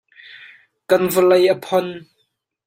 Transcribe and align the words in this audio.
Kan 0.89 1.03
vawlei 1.13 1.43
a 1.53 1.55
phon. 1.65 1.87